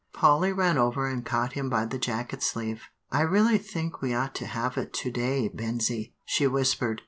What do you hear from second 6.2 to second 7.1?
she whispered.